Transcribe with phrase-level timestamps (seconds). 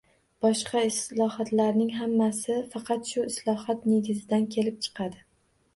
[0.43, 5.25] Boshqa islohotlarning hammasi faqat shu islohot negizidan kelib chiqadi.